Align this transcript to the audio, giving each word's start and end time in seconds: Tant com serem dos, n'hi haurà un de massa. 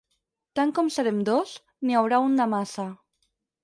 Tant 0.59 0.71
com 0.79 0.89
serem 0.95 1.21
dos, 1.29 1.53
n'hi 1.87 2.01
haurà 2.03 2.25
un 2.31 2.43
de 2.45 2.53
massa. 2.59 2.93